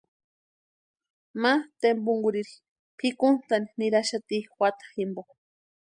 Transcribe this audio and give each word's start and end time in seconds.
Ma 1.41 1.51
tempunkurhiri 1.81 2.53
pʼikuntʼani 2.97 3.67
niraxati 3.77 4.37
juata 4.53 4.85
jimpo. 4.95 5.21